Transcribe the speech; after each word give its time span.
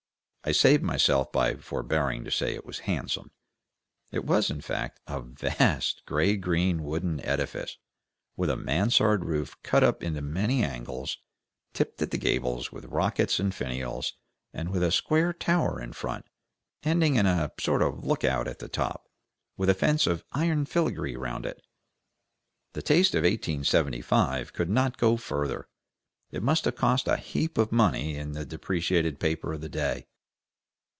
I 0.43 0.53
saved 0.53 0.81
myself 0.81 1.31
by 1.31 1.53
forbearing 1.55 2.23
to 2.23 2.31
say 2.31 2.55
it 2.55 2.65
was 2.65 2.79
handsome. 2.89 3.29
It 4.09 4.25
was, 4.25 4.49
in 4.49 4.59
fact, 4.59 4.99
a 5.05 5.21
vast, 5.21 6.01
gray 6.07 6.35
green 6.35 6.83
wooden 6.83 7.19
edifice, 7.23 7.77
with 8.35 8.49
a 8.49 8.55
mansard 8.55 9.23
roof 9.23 9.55
cut 9.61 9.83
up 9.83 10.01
into 10.01 10.23
many 10.23 10.63
angles, 10.63 11.19
tipped 11.73 12.01
at 12.01 12.09
the 12.09 12.17
gables 12.17 12.71
with 12.71 12.85
rockets 12.85 13.39
and 13.39 13.53
finials, 13.53 14.13
and 14.51 14.69
with 14.71 14.81
a 14.81 14.91
square 14.91 15.31
tower 15.31 15.79
in 15.79 15.93
front, 15.93 16.25
ending 16.81 17.17
in 17.17 17.27
a 17.27 17.51
sort 17.59 17.83
of 17.83 18.03
lookout 18.03 18.47
at 18.47 18.57
the 18.57 18.67
top, 18.67 19.07
with 19.57 19.69
a 19.69 19.75
fence 19.75 20.07
of 20.07 20.25
iron 20.31 20.65
filigree 20.65 21.15
round 21.15 21.45
it. 21.45 21.61
The 22.73 22.81
taste 22.81 23.13
of 23.13 23.19
1875 23.25 24.53
could 24.53 24.71
not 24.71 24.97
go 24.97 25.17
further; 25.17 25.67
it 26.31 26.41
must 26.41 26.65
have 26.65 26.75
cost 26.75 27.07
a 27.07 27.17
heap 27.17 27.59
of 27.59 27.71
money 27.71 28.15
in 28.15 28.31
the 28.31 28.43
depreciated 28.43 29.19
paper 29.19 29.53
of 29.53 29.61
the 29.61 29.69
day. 29.69 30.07